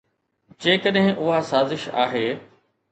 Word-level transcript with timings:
جيڪڏهن 0.65 1.13
اها 1.27 1.39
سازش 1.53 1.87
آهي. 2.07 2.27